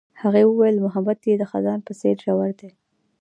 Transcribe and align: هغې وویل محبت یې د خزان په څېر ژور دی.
هغې 0.21 0.43
وویل 0.45 0.77
محبت 0.85 1.19
یې 1.29 1.35
د 1.37 1.43
خزان 1.51 1.79
په 1.87 1.93
څېر 1.99 2.15
ژور 2.25 2.49
دی. 2.59 2.69